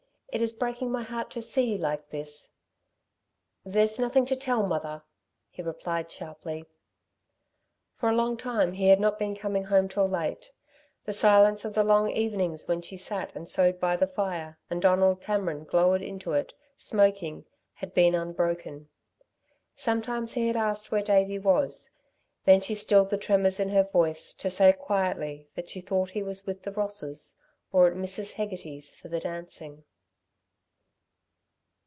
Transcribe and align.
It 0.33 0.39
is 0.41 0.53
breaking 0.53 0.93
my 0.93 1.03
heart 1.03 1.29
to 1.31 1.41
see 1.41 1.73
you 1.73 1.77
like 1.77 2.09
this." 2.09 2.53
"There's 3.65 3.99
nothing 3.99 4.25
to 4.27 4.35
tell, 4.37 4.65
mother," 4.65 5.03
he 5.49 5.61
replied 5.61 6.09
sharply. 6.09 6.63
For 7.97 8.07
a 8.07 8.15
long 8.15 8.37
time 8.37 8.71
he 8.71 8.87
had 8.87 9.01
not 9.01 9.19
been 9.19 9.35
coming 9.35 9.65
home 9.65 9.89
till 9.89 10.07
late. 10.07 10.53
The 11.03 11.11
silence 11.11 11.65
of 11.65 11.73
the 11.73 11.83
long 11.83 12.09
evenings 12.11 12.65
when 12.65 12.81
she 12.81 12.95
sat 12.95 13.35
and 13.35 13.45
sewed 13.45 13.77
by 13.77 13.97
the 13.97 14.07
fire 14.07 14.57
and 14.69 14.81
Donald 14.81 15.19
Cameron 15.19 15.65
glowered 15.65 16.01
into 16.01 16.31
it, 16.31 16.53
smoking, 16.77 17.43
had 17.73 17.93
been 17.93 18.15
unbroken. 18.15 18.87
Sometimes 19.75 20.31
he 20.31 20.47
had 20.47 20.55
asked 20.55 20.93
where 20.93 21.03
Davey 21.03 21.39
was. 21.39 21.91
Then 22.45 22.61
she 22.61 22.73
stilled 22.73 23.09
the 23.09 23.17
tremors 23.17 23.59
in 23.59 23.67
her 23.67 23.83
voice 23.83 24.33
to 24.35 24.49
say 24.49 24.71
quietly 24.71 25.49
that 25.55 25.69
she 25.69 25.81
thought 25.81 26.11
he 26.11 26.23
was 26.23 26.45
with 26.45 26.63
the 26.63 26.71
Rosses 26.71 27.37
or 27.73 27.87
at 27.87 27.95
Mrs. 27.97 28.35
Hegarty's 28.35 28.95
for 28.95 29.09
the 29.09 29.19
dancing. 29.19 29.83